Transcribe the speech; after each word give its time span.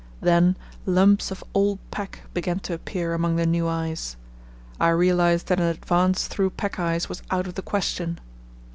Then 0.19 0.57
lumps 0.87 1.29
of 1.29 1.43
old 1.53 1.77
pack 1.91 2.21
began 2.33 2.57
to 2.61 2.73
appear 2.73 3.13
among 3.13 3.35
the 3.35 3.45
new 3.45 3.67
ice. 3.67 4.15
I 4.79 4.89
realized 4.89 5.45
that 5.49 5.59
an 5.59 5.67
advance 5.67 6.25
through 6.27 6.49
pack 6.49 6.79
ice 6.79 7.07
was 7.07 7.21
out 7.29 7.45
of 7.45 7.53
the 7.53 7.61
question. 7.61 8.19